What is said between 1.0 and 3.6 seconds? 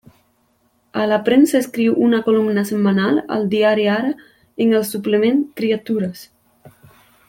la premsa escriu una columna setmanal al